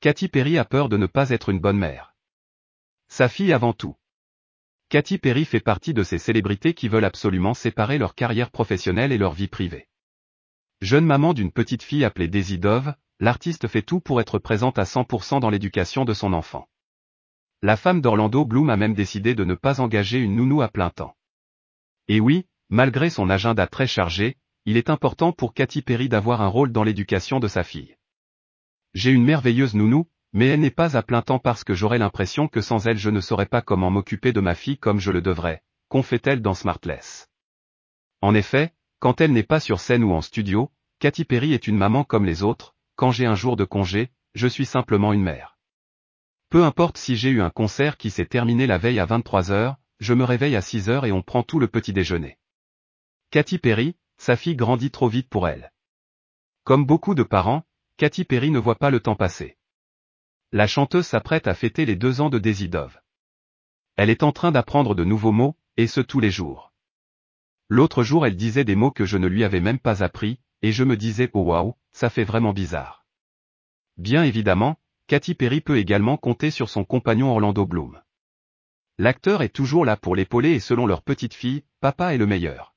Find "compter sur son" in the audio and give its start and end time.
76.16-76.84